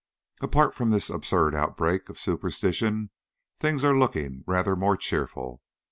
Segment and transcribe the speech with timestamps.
[0.41, 3.11] Apart from this absurd outbreak of superstition,
[3.59, 5.61] things are looking rather more cheerful.